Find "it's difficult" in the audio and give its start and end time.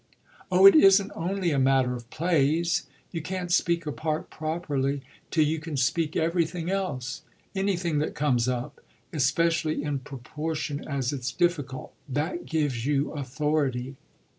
11.13-11.93